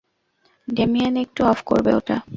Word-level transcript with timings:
Damien, 0.67 1.13
একটু 1.17 1.41
off 1.45 1.59
করবে 1.63 1.91
ওটা? 1.95 2.17